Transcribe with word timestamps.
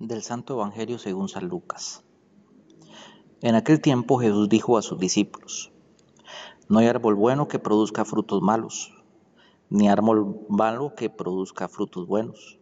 Del 0.00 0.22
Santo 0.22 0.54
Evangelio 0.54 0.98
según 0.98 1.28
San 1.28 1.46
Lucas. 1.48 2.02
En 3.42 3.54
aquel 3.54 3.82
tiempo 3.82 4.18
Jesús 4.18 4.48
dijo 4.48 4.78
a 4.78 4.82
sus 4.82 4.98
discípulos, 4.98 5.72
No 6.70 6.78
hay 6.78 6.86
árbol 6.86 7.16
bueno 7.16 7.48
que 7.48 7.58
produzca 7.58 8.06
frutos 8.06 8.40
malos, 8.40 8.94
ni 9.68 9.90
árbol 9.90 10.46
malo 10.48 10.94
que 10.94 11.10
produzca 11.10 11.68
frutos 11.68 12.06
buenos. 12.06 12.58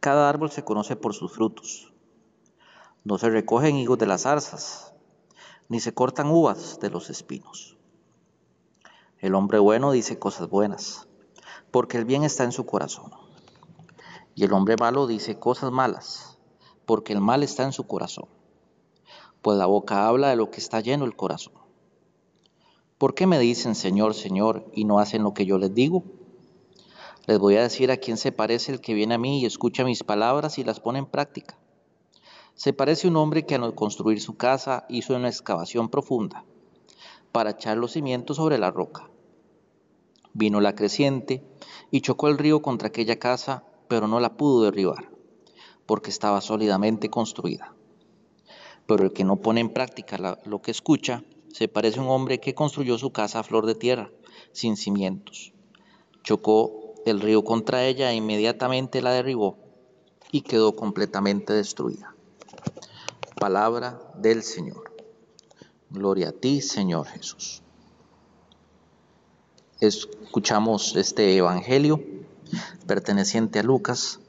Cada 0.00 0.28
árbol 0.28 0.50
se 0.50 0.64
conoce 0.64 0.96
por 0.96 1.14
sus 1.14 1.32
frutos. 1.32 1.94
No 3.04 3.16
se 3.16 3.30
recogen 3.30 3.76
higos 3.76 3.96
de 3.96 4.06
las 4.06 4.24
zarzas, 4.24 4.92
ni 5.70 5.80
se 5.80 5.94
cortan 5.94 6.30
uvas 6.30 6.78
de 6.78 6.90
los 6.90 7.08
espinos. 7.08 7.78
El 9.16 9.34
hombre 9.34 9.60
bueno 9.60 9.92
dice 9.92 10.18
cosas 10.18 10.50
buenas, 10.50 11.08
porque 11.70 11.96
el 11.96 12.04
bien 12.04 12.22
está 12.22 12.44
en 12.44 12.52
su 12.52 12.66
corazón 12.66 13.27
y 14.38 14.44
el 14.44 14.52
hombre 14.52 14.76
malo 14.78 15.08
dice 15.08 15.40
cosas 15.40 15.72
malas, 15.72 16.38
porque 16.86 17.12
el 17.12 17.20
mal 17.20 17.42
está 17.42 17.64
en 17.64 17.72
su 17.72 17.88
corazón. 17.88 18.26
Pues 19.42 19.58
la 19.58 19.66
boca 19.66 20.06
habla 20.06 20.28
de 20.28 20.36
lo 20.36 20.48
que 20.48 20.60
está 20.60 20.78
lleno 20.80 21.04
el 21.06 21.16
corazón. 21.16 21.54
¿Por 22.98 23.16
qué 23.16 23.26
me 23.26 23.40
dicen 23.40 23.74
Señor, 23.74 24.14
Señor 24.14 24.70
y 24.72 24.84
no 24.84 25.00
hacen 25.00 25.24
lo 25.24 25.34
que 25.34 25.44
yo 25.44 25.58
les 25.58 25.74
digo? 25.74 26.04
Les 27.26 27.40
voy 27.40 27.56
a 27.56 27.62
decir 27.62 27.90
a 27.90 27.96
quién 27.96 28.16
se 28.16 28.30
parece 28.30 28.70
el 28.70 28.80
que 28.80 28.94
viene 28.94 29.14
a 29.14 29.18
mí 29.18 29.40
y 29.40 29.44
escucha 29.44 29.82
mis 29.82 30.04
palabras 30.04 30.56
y 30.58 30.62
las 30.62 30.78
pone 30.78 31.00
en 31.00 31.06
práctica. 31.06 31.58
Se 32.54 32.72
parece 32.72 33.08
un 33.08 33.16
hombre 33.16 33.44
que 33.44 33.56
al 33.56 33.74
construir 33.74 34.20
su 34.20 34.36
casa 34.36 34.86
hizo 34.88 35.16
una 35.16 35.26
excavación 35.26 35.88
profunda 35.88 36.44
para 37.32 37.50
echar 37.50 37.76
los 37.76 37.90
cimientos 37.90 38.36
sobre 38.36 38.58
la 38.58 38.70
roca. 38.70 39.10
Vino 40.32 40.60
la 40.60 40.76
creciente 40.76 41.42
y 41.90 42.02
chocó 42.02 42.28
el 42.28 42.38
río 42.38 42.62
contra 42.62 42.86
aquella 42.86 43.18
casa 43.18 43.64
pero 43.88 44.06
no 44.06 44.20
la 44.20 44.36
pudo 44.36 44.62
derribar, 44.62 45.10
porque 45.86 46.10
estaba 46.10 46.40
sólidamente 46.40 47.08
construida. 47.08 47.74
Pero 48.86 49.04
el 49.04 49.12
que 49.12 49.24
no 49.24 49.36
pone 49.36 49.60
en 49.60 49.70
práctica 49.70 50.38
lo 50.44 50.62
que 50.62 50.70
escucha, 50.70 51.24
se 51.52 51.68
parece 51.68 51.98
a 51.98 52.02
un 52.02 52.08
hombre 52.08 52.40
que 52.40 52.54
construyó 52.54 52.98
su 52.98 53.10
casa 53.10 53.40
a 53.40 53.42
flor 53.42 53.66
de 53.66 53.74
tierra, 53.74 54.10
sin 54.52 54.76
cimientos. 54.76 55.52
Chocó 56.22 56.94
el 57.06 57.20
río 57.20 57.42
contra 57.42 57.84
ella 57.86 58.12
e 58.12 58.16
inmediatamente 58.16 59.02
la 59.02 59.12
derribó 59.12 59.56
y 60.30 60.42
quedó 60.42 60.76
completamente 60.76 61.52
destruida. 61.52 62.14
Palabra 63.38 64.00
del 64.16 64.42
Señor. 64.42 64.92
Gloria 65.90 66.30
a 66.30 66.32
ti, 66.32 66.60
Señor 66.60 67.06
Jesús. 67.06 67.62
Escuchamos 69.80 70.96
este 70.96 71.36
Evangelio 71.36 72.02
perteneciente 72.86 73.58
a 73.58 73.62
Lucas, 73.62 74.20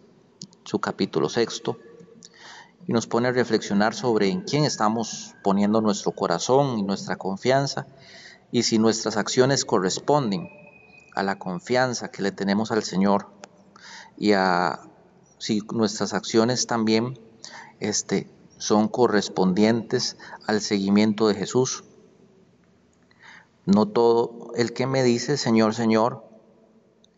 su 0.63 0.79
capítulo 0.79 1.29
sexto, 1.29 1.79
y 2.87 2.93
nos 2.93 3.07
pone 3.07 3.27
a 3.27 3.31
reflexionar 3.31 3.93
sobre 3.93 4.29
en 4.29 4.41
quién 4.41 4.65
estamos 4.65 5.35
poniendo 5.43 5.81
nuestro 5.81 6.11
corazón 6.11 6.79
y 6.79 6.83
nuestra 6.83 7.17
confianza 7.17 7.87
y 8.51 8.63
si 8.63 8.79
nuestras 8.79 9.17
acciones 9.17 9.65
corresponden 9.65 10.49
a 11.15 11.23
la 11.23 11.37
confianza 11.37 12.09
que 12.09 12.21
le 12.21 12.31
tenemos 12.31 12.71
al 12.71 12.83
Señor 12.83 13.27
y 14.17 14.33
a 14.33 14.79
si 15.37 15.61
nuestras 15.73 16.13
acciones 16.13 16.67
también 16.67 17.19
este, 17.79 18.29
son 18.57 18.87
correspondientes 18.87 20.17
al 20.47 20.61
seguimiento 20.61 21.27
de 21.27 21.35
Jesús. 21.35 21.83
No 23.65 23.87
todo 23.87 24.51
el 24.55 24.73
que 24.73 24.87
me 24.87 25.03
dice 25.03 25.37
Señor, 25.37 25.75
Señor, 25.75 26.28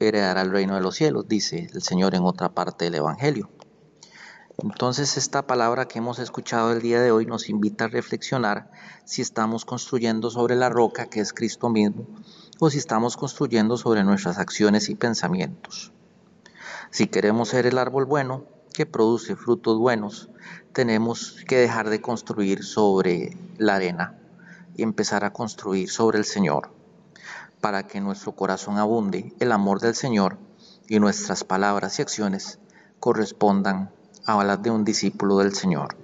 heredará 0.07 0.41
el 0.41 0.51
reino 0.51 0.75
de 0.75 0.81
los 0.81 0.95
cielos, 0.95 1.27
dice 1.27 1.69
el 1.73 1.81
Señor 1.81 2.15
en 2.15 2.23
otra 2.23 2.49
parte 2.49 2.85
del 2.85 2.95
Evangelio. 2.95 3.49
Entonces 4.57 5.17
esta 5.17 5.47
palabra 5.47 5.87
que 5.87 5.99
hemos 5.99 6.19
escuchado 6.19 6.71
el 6.71 6.81
día 6.81 7.01
de 7.01 7.11
hoy 7.11 7.25
nos 7.25 7.49
invita 7.49 7.85
a 7.85 7.87
reflexionar 7.87 8.69
si 9.05 9.21
estamos 9.21 9.65
construyendo 9.65 10.29
sobre 10.29 10.55
la 10.55 10.69
roca 10.69 11.07
que 11.07 11.19
es 11.19 11.33
Cristo 11.33 11.69
mismo 11.69 12.05
o 12.59 12.69
si 12.69 12.77
estamos 12.77 13.17
construyendo 13.17 13.77
sobre 13.77 14.03
nuestras 14.03 14.37
acciones 14.37 14.89
y 14.89 14.95
pensamientos. 14.95 15.91
Si 16.91 17.07
queremos 17.07 17.49
ser 17.49 17.65
el 17.65 17.77
árbol 17.77 18.05
bueno 18.05 18.45
que 18.73 18.85
produce 18.85 19.35
frutos 19.35 19.79
buenos, 19.79 20.29
tenemos 20.73 21.37
que 21.47 21.57
dejar 21.57 21.89
de 21.89 22.01
construir 22.01 22.63
sobre 22.63 23.37
la 23.57 23.75
arena 23.75 24.19
y 24.75 24.83
empezar 24.83 25.23
a 25.25 25.33
construir 25.33 25.89
sobre 25.89 26.19
el 26.19 26.25
Señor 26.25 26.80
para 27.61 27.87
que 27.87 28.01
nuestro 28.01 28.33
corazón 28.33 28.77
abunde 28.77 29.33
el 29.39 29.51
amor 29.51 29.79
del 29.79 29.95
Señor 29.95 30.37
y 30.87 30.99
nuestras 30.99 31.43
palabras 31.43 31.97
y 31.99 32.01
acciones 32.01 32.59
correspondan 32.99 33.91
a 34.25 34.43
las 34.43 34.61
de 34.61 34.71
un 34.71 34.83
discípulo 34.83 35.37
del 35.37 35.53
Señor. 35.53 35.95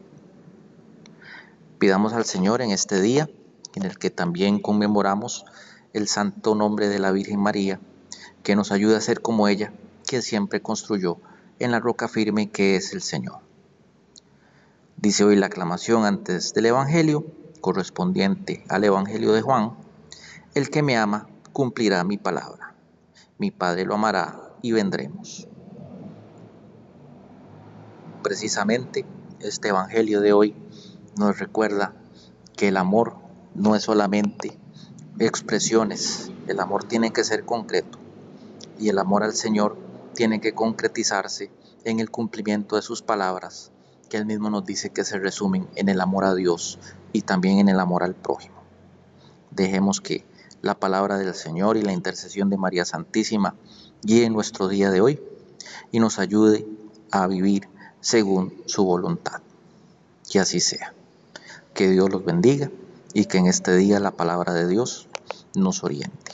Pidamos 1.79 2.13
al 2.13 2.25
Señor 2.25 2.61
en 2.61 2.71
este 2.71 3.01
día, 3.01 3.29
en 3.75 3.83
el 3.83 3.97
que 3.97 4.09
también 4.09 4.59
conmemoramos 4.59 5.45
el 5.93 6.07
santo 6.07 6.55
nombre 6.55 6.89
de 6.89 6.99
la 6.99 7.11
Virgen 7.11 7.39
María, 7.39 7.79
que 8.43 8.55
nos 8.55 8.71
ayude 8.71 8.95
a 8.95 9.01
ser 9.01 9.21
como 9.21 9.47
ella, 9.47 9.73
que 10.07 10.21
siempre 10.21 10.61
construyó 10.61 11.17
en 11.59 11.71
la 11.71 11.79
roca 11.79 12.07
firme 12.07 12.49
que 12.49 12.75
es 12.75 12.93
el 12.93 13.01
Señor. 13.01 13.39
Dice 14.95 15.23
hoy 15.23 15.35
la 15.35 15.47
aclamación 15.47 16.05
antes 16.05 16.53
del 16.53 16.67
Evangelio, 16.67 17.25
correspondiente 17.61 18.63
al 18.69 18.83
Evangelio 18.83 19.33
de 19.33 19.41
Juan, 19.41 19.73
el 20.55 20.69
que 20.69 20.81
me 20.81 20.97
ama 20.97 21.27
cumplirá 21.57 22.03
mi 22.03 22.19
palabra. 22.19 22.75
Mi 23.39 23.49
Padre 23.49 23.83
lo 23.83 23.95
amará 23.95 24.53
y 24.61 24.73
vendremos. 24.73 25.47
Precisamente 28.21 29.07
este 29.39 29.69
Evangelio 29.69 30.21
de 30.21 30.33
hoy 30.33 30.55
nos 31.17 31.39
recuerda 31.39 31.95
que 32.55 32.67
el 32.67 32.77
amor 32.77 33.15
no 33.55 33.75
es 33.75 33.81
solamente 33.81 34.59
expresiones, 35.17 36.31
el 36.45 36.59
amor 36.59 36.83
tiene 36.83 37.11
que 37.11 37.23
ser 37.23 37.43
concreto 37.43 37.97
y 38.77 38.89
el 38.89 38.99
amor 38.99 39.23
al 39.23 39.33
Señor 39.33 39.79
tiene 40.13 40.39
que 40.39 40.53
concretizarse 40.53 41.49
en 41.85 41.99
el 41.99 42.11
cumplimiento 42.11 42.75
de 42.75 42.83
sus 42.83 43.01
palabras, 43.01 43.71
que 44.11 44.17
Él 44.17 44.27
mismo 44.27 44.51
nos 44.51 44.63
dice 44.63 44.91
que 44.91 45.03
se 45.03 45.17
resumen 45.17 45.67
en 45.73 45.89
el 45.89 46.01
amor 46.01 46.23
a 46.25 46.35
Dios 46.35 46.77
y 47.13 47.23
también 47.23 47.57
en 47.57 47.69
el 47.69 47.79
amor 47.79 48.03
al 48.03 48.13
prójimo. 48.13 48.57
Dejemos 49.49 50.01
que 50.01 50.23
la 50.61 50.79
palabra 50.79 51.17
del 51.17 51.33
Señor 51.33 51.77
y 51.77 51.81
la 51.81 51.93
intercesión 51.93 52.49
de 52.49 52.57
María 52.57 52.85
Santísima 52.85 53.55
guíe 54.01 54.29
nuestro 54.29 54.67
día 54.67 54.89
de 54.91 55.01
hoy 55.01 55.19
y 55.91 55.99
nos 55.99 56.19
ayude 56.19 56.65
a 57.11 57.27
vivir 57.27 57.67
según 58.01 58.53
su 58.65 58.83
voluntad. 58.83 59.41
Que 60.29 60.39
así 60.39 60.59
sea. 60.59 60.93
Que 61.73 61.89
Dios 61.89 62.09
los 62.09 62.25
bendiga 62.25 62.69
y 63.13 63.25
que 63.25 63.37
en 63.37 63.47
este 63.47 63.75
día 63.75 63.99
la 63.99 64.11
palabra 64.11 64.53
de 64.53 64.67
Dios 64.67 65.07
nos 65.55 65.83
oriente. 65.83 66.26